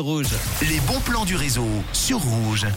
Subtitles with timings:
[0.00, 2.68] Les bons plans du réseau sur Rouge.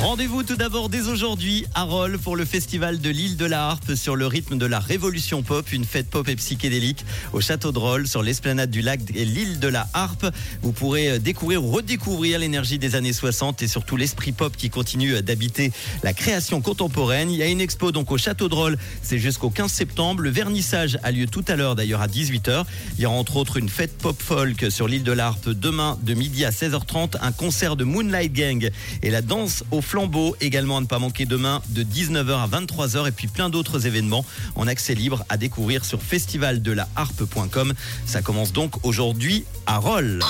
[0.00, 3.94] Rendez-vous tout d'abord dès aujourd'hui à Rolles pour le festival de l'île de la Harpe
[3.94, 7.78] sur le rythme de la révolution pop, une fête pop et psychédélique au château de
[7.78, 10.26] Rolles sur l'esplanade du lac et l'île de la Harpe.
[10.62, 14.68] Vous pourrez euh, découvrir ou redécouvrir l'énergie des années 60 et surtout l'esprit pop qui
[14.68, 15.72] continue d'habiter
[16.02, 17.30] la création contemporaine.
[17.30, 20.22] Il y a une expo donc au château de Rolles, c'est jusqu'au 15 septembre.
[20.22, 22.64] Le vernissage a lieu tout à l'heure d'ailleurs à 18h.
[22.98, 25.98] Il y aura entre autres une fête pop folk sur l'île de la Harpe demain
[26.02, 28.70] de midi à 16h30, un concert de Moonlight Gang
[29.02, 33.08] et la danse au flambeau également à ne pas manquer demain de 19h à 23h
[33.08, 34.24] et puis plein d'autres événements
[34.56, 37.74] en accès libre à découvrir sur festivaldelaharpe.com.
[38.06, 40.20] Ça commence donc aujourd'hui à Rolles.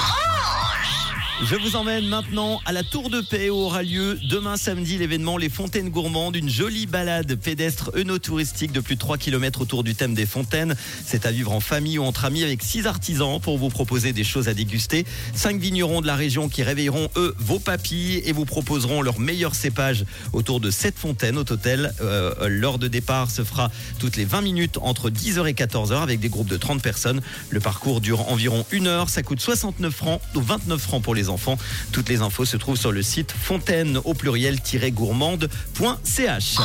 [1.42, 5.36] Je vous emmène maintenant à la Tour de Paix où aura lieu demain samedi l'événement
[5.36, 9.96] Les Fontaines Gourmandes, une jolie balade pédestre œnotouristique de plus de 3 km autour du
[9.96, 10.76] thème des fontaines.
[11.04, 14.22] C'est à vivre en famille ou entre amis avec six artisans pour vous proposer des
[14.22, 15.04] choses à déguster.
[15.34, 19.56] Cinq vignerons de la région qui réveilleront eux vos papilles et vous proposeront leurs meilleurs
[19.56, 21.94] cépages autour de sept fontaines au total.
[22.00, 26.20] Euh, L'heure de départ se fera toutes les 20 minutes entre 10h et 14h avec
[26.20, 27.20] des groupes de 30 personnes.
[27.50, 29.10] Le parcours dure environ une heure.
[29.10, 31.33] Ça coûte 69 francs ou 29 francs pour les enfants.
[31.92, 36.56] Toutes les infos se trouvent sur le site fontaine au pluriel-gourmande.ch.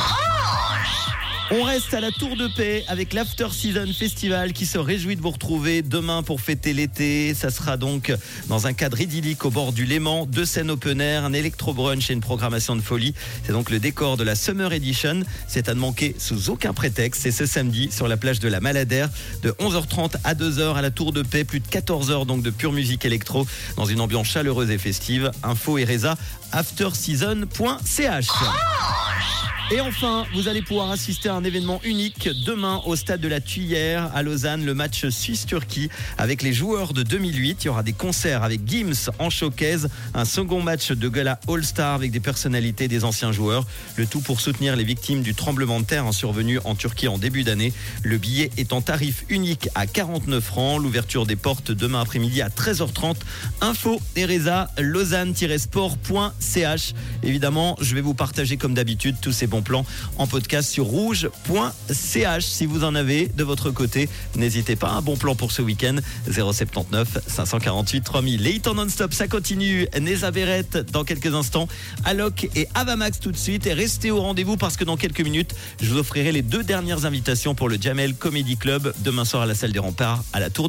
[1.52, 5.20] On reste à la Tour de Paix avec l'After Season Festival qui se réjouit de
[5.20, 7.34] vous retrouver demain pour fêter l'été.
[7.34, 8.12] Ça sera donc
[8.46, 12.08] dans un cadre idyllique au bord du Léman, deux scènes open air, un électro brunch
[12.08, 13.14] et une programmation de folie.
[13.42, 15.22] C'est donc le décor de la Summer Edition.
[15.48, 17.22] C'est à ne manquer sous aucun prétexte.
[17.22, 19.08] C'est ce samedi sur la plage de la Maladère
[19.42, 21.42] de 11h30 à 2h à la Tour de Paix.
[21.42, 23.44] Plus de 14 heures donc de pure musique électro
[23.76, 25.32] dans une ambiance chaleureuse et festive.
[25.42, 25.86] Info et
[26.52, 28.28] afterseason.ch.
[29.72, 33.40] Et enfin, vous allez pouvoir assister à un événement unique demain au stade de la
[33.40, 37.62] Tuyère à Lausanne, le match Suisse-Turquie avec les joueurs de 2008.
[37.62, 41.94] Il y aura des concerts avec Gims en showcase, un second match de gala All-Star
[41.94, 43.64] avec des personnalités des anciens joueurs.
[43.94, 47.44] Le tout pour soutenir les victimes du tremblement de terre survenu en Turquie en début
[47.44, 47.72] d'année.
[48.02, 50.82] Le billet est en tarif unique à 49 francs.
[50.82, 53.18] L'ouverture des portes demain après-midi à 13h30.
[53.60, 56.94] Info Ereza lausanne-sport.ch.
[57.22, 59.84] Évidemment, je vais vous partager comme d'habitude tous ces bons plan
[60.18, 62.44] en podcast sur rouge.ch.
[62.44, 64.90] Si vous en avez de votre côté, n'hésitez pas.
[64.90, 65.96] Un bon plan pour ce week-end
[66.30, 68.42] 079 548 3000.
[68.42, 69.86] Les non-stop, ça continue.
[70.00, 71.68] Neza Verrette dans quelques instants.
[72.04, 73.66] Alok et Avamax tout de suite.
[73.66, 77.04] Et restez au rendez-vous parce que dans quelques minutes, je vous offrirai les deux dernières
[77.04, 80.50] invitations pour le Jamel Comedy Club demain soir à la salle des remparts à la
[80.50, 80.68] Tour